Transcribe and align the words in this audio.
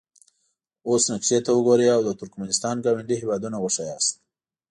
اوس 0.87 1.03
نقشې 1.11 1.37
ته 1.45 1.51
وګورئ 1.53 1.87
او 1.95 2.01
د 2.05 2.09
ترکمنستان 2.19 2.75
ګاونډي 2.85 3.15
هیوادونه 3.21 3.57
وښایاست. 3.59 4.13